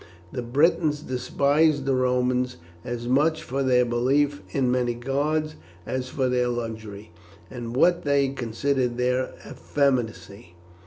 [0.31, 5.53] The Britons despised the Romans as much for their belief in many gods
[5.85, 7.11] as for their luxury,
[7.51, 10.55] and what they considered their effeminacy.